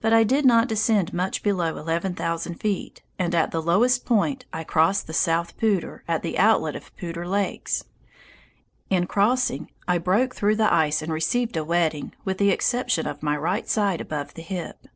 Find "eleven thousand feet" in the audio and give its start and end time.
1.76-3.02